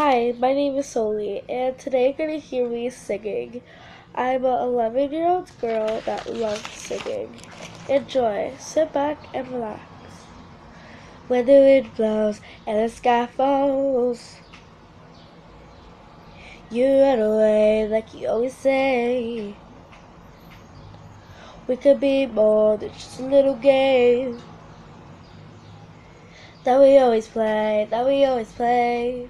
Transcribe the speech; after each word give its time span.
Hi, 0.00 0.32
my 0.38 0.52
name 0.52 0.76
is 0.76 0.86
Soli, 0.86 1.42
and 1.48 1.76
today 1.76 2.04
you're 2.04 2.28
going 2.28 2.40
to 2.40 2.46
hear 2.46 2.68
me 2.68 2.88
singing. 2.88 3.62
I'm 4.14 4.44
an 4.44 4.52
11 4.52 5.10
year 5.10 5.26
old 5.26 5.50
girl 5.60 6.00
that 6.06 6.32
loves 6.32 6.70
singing. 6.70 7.34
Enjoy, 7.88 8.52
sit 8.60 8.92
back 8.92 9.18
and 9.34 9.48
relax. 9.48 9.82
When 11.26 11.46
the 11.46 11.52
wind 11.52 11.96
blows 11.96 12.40
and 12.64 12.78
the 12.78 12.88
sky 12.94 13.26
falls, 13.26 14.36
you 16.70 16.86
run 16.86 17.18
away 17.18 17.88
like 17.88 18.14
you 18.14 18.28
always 18.28 18.54
say. 18.54 19.56
We 21.66 21.76
could 21.76 21.98
be 21.98 22.24
more 22.26 22.76
than 22.76 22.92
just 22.92 23.18
a 23.18 23.24
little 23.24 23.56
game 23.56 24.40
that 26.62 26.78
we 26.78 26.98
always 26.98 27.26
play, 27.26 27.88
that 27.90 28.06
we 28.06 28.24
always 28.24 28.52
play. 28.52 29.28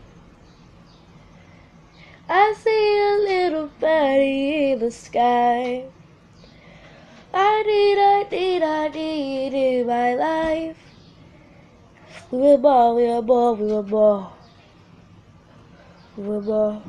I 2.30 2.52
see 2.52 3.00
a 3.00 3.16
little 3.32 3.70
birdie 3.80 4.72
in 4.72 4.80
the 4.80 4.90
sky. 4.90 5.86
I 7.32 7.62
need, 7.62 7.98
I 7.98 8.26
need, 8.30 8.62
I 8.62 8.88
need 8.88 9.54
in 9.54 9.86
my 9.86 10.14
life. 10.14 10.76
We 12.30 12.38
were 12.38 12.58
born, 12.58 12.96
we 12.96 13.08
were 13.08 13.22
born, 13.22 13.60
we 13.60 13.72
were 13.72 13.82
born. 13.82 14.26
We 16.12 16.18
were 16.20 16.40
born. 16.40 16.82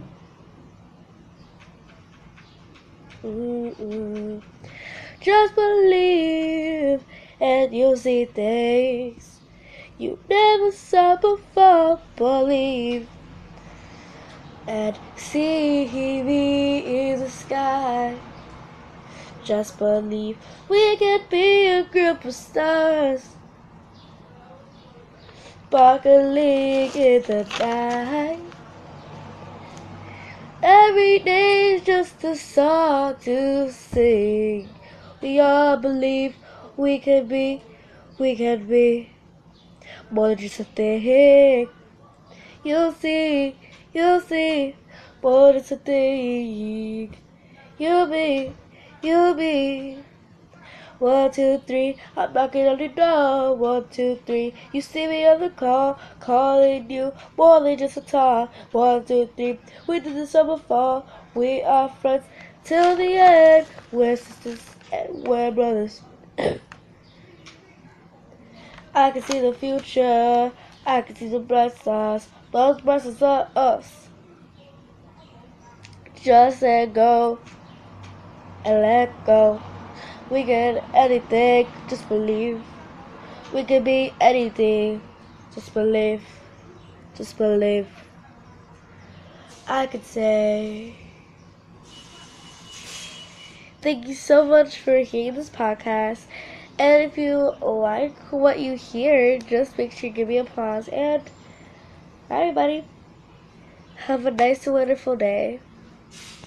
Just 5.22 5.56
believe 5.56 7.02
and 7.40 7.74
you'll 7.74 7.96
see 7.96 8.26
things 8.26 9.40
you 9.98 10.20
never 10.30 10.72
saw 10.72 11.16
before. 11.16 12.00
Believe 12.18 13.08
and 14.68 14.98
see 15.16 15.84
in 15.84 17.20
the 17.20 17.30
sky. 17.30 18.18
Just 19.44 19.80
believe 19.80 20.38
we 20.68 20.98
can 20.98 21.22
be 21.30 21.68
a 21.68 21.84
group 21.84 22.26
of 22.26 22.36
stars. 22.36 23.36
Sparkling 25.68 26.92
in 26.96 27.22
the 27.24 27.46
night. 27.60 28.40
Every 30.62 31.20
day 31.20 31.76
is 31.76 31.84
just 31.84 32.24
a 32.24 32.36
song 32.36 33.16
to 33.22 33.72
sing. 33.72 34.68
We 35.22 35.40
all 35.40 35.78
believe 35.78 36.36
we 36.76 37.00
can 37.00 37.28
be, 37.28 37.62
we 38.18 38.36
can 38.36 38.68
be 38.68 39.12
more 40.12 40.30
than 40.30 40.38
just 40.40 40.60
a 40.60 40.64
thing. 40.64 41.70
You'll 42.64 42.92
see 42.92 43.56
You'll 43.92 44.22
see 44.22 44.76
what 45.22 45.56
it's 45.56 45.72
a 45.72 45.76
thing. 45.76 47.16
You'll 47.80 48.06
be, 48.06 48.54
you'll 49.02 49.34
be. 49.34 50.04
One, 51.00 51.32
two, 51.32 51.62
three, 51.66 51.96
I'm 52.16 52.34
knocking 52.34 52.68
on 52.68 52.78
the 52.78 52.90
door. 52.90 53.56
One, 53.56 53.88
two, 53.90 54.20
three, 54.28 54.54
you 54.74 54.82
see 54.82 55.08
me 55.08 55.26
on 55.26 55.40
the 55.40 55.50
call, 55.50 55.98
calling 56.20 56.92
you 56.92 57.14
more 57.36 57.62
than 57.62 57.78
just 57.78 57.98
a 57.98 58.02
talk. 58.02 58.52
One, 58.74 59.06
two, 59.06 59.30
three, 59.36 59.60
we 59.88 60.02
did 60.02 60.16
this 60.16 60.36
all 60.36 60.58
before. 60.58 61.04
We 61.34 61.64
are 61.64 61.90
friends 61.90 62.26
till 62.64 62.96
the 62.96 63.16
end. 63.16 63.66
We're 63.92 64.18
sisters 64.18 64.62
and 64.92 65.26
we're 65.26 65.52
brothers. 65.52 66.02
I 68.94 69.12
can 69.12 69.22
see 69.24 69.40
the 69.40 69.54
future. 69.54 70.52
I 70.86 71.02
can 71.02 71.16
see 71.16 71.30
the 71.30 71.40
bright 71.40 71.76
stars. 71.76 72.28
Those 72.52 72.82
blessings 72.82 73.22
are 73.22 73.48
us. 73.56 74.08
Just 76.22 76.62
let 76.62 76.94
go 76.94 77.40
and 78.66 78.82
let 78.82 79.26
go. 79.26 79.62
We 80.30 80.44
can 80.44 80.84
anything, 80.94 81.68
just 81.88 82.08
believe. 82.10 82.62
We 83.54 83.64
can 83.64 83.84
be 83.84 84.14
anything, 84.20 85.02
just 85.54 85.74
believe. 85.74 86.24
Just 87.16 87.38
believe. 87.38 87.88
I 89.68 89.86
could 89.86 90.06
say 90.06 90.96
thank 93.82 94.08
you 94.08 94.16
so 94.16 94.46
much 94.46 94.80
for 94.80 94.98
hearing 94.98 95.36
this 95.36 95.50
podcast. 95.50 96.24
And 96.80 97.04
if 97.04 97.18
you 97.18 97.54
like 97.62 98.18
what 98.32 98.60
you 98.60 98.76
hear, 98.76 99.38
just 99.38 99.78
make 99.78 99.92
sure 99.92 100.10
you 100.10 100.16
give 100.16 100.28
me 100.28 100.38
a 100.38 100.46
pause 100.46 100.88
and 100.88 101.22
Bye, 102.30 102.42
everybody. 102.44 102.86
Have 104.08 104.26
a 104.26 104.32
nice 104.32 104.66
wonderful 104.66 105.16
day. 105.16 105.62